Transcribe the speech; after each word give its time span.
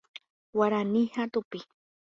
Guarani 0.53 1.03
ha 1.15 1.29
tupi. 1.31 1.59